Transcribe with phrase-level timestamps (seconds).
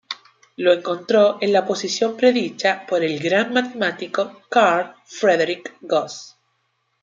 [0.57, 6.35] Lo encontró en la posición predicha por el gran matemático Carl Friedrich Gauss.